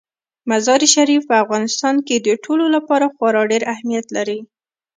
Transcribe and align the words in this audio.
مزارشریف 0.49 1.21
په 1.29 1.35
افغانستان 1.43 1.95
کې 2.07 2.15
د 2.19 2.29
ټولو 2.43 2.65
لپاره 2.75 3.05
خورا 3.15 3.41
ډېر 3.51 3.63
اهمیت 3.73 4.07
لري. 4.17 4.39